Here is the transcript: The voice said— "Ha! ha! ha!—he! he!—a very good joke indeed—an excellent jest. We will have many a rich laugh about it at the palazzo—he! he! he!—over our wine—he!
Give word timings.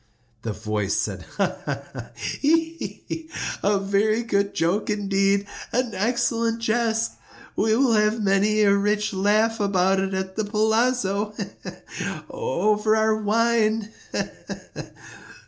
The 0.41 0.51
voice 0.53 0.97
said— 0.97 1.25
"Ha! 1.37 1.57
ha! 1.63 1.81
ha!—he! 1.93 3.03
he!—a 3.07 3.77
very 3.77 4.23
good 4.23 4.55
joke 4.55 4.89
indeed—an 4.89 5.93
excellent 5.93 6.59
jest. 6.59 7.11
We 7.55 7.75
will 7.77 7.91
have 7.91 8.19
many 8.19 8.61
a 8.61 8.75
rich 8.75 9.13
laugh 9.13 9.59
about 9.59 9.99
it 9.99 10.15
at 10.15 10.35
the 10.35 10.43
palazzo—he! 10.45 11.43
he! 11.63 12.03
he!—over 12.03 12.95
our 12.95 13.15
wine—he! 13.15 14.23